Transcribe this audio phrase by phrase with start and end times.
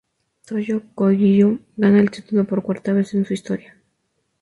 [0.47, 3.75] Toyo Kogyo gana el título por cuarta vez en su historia.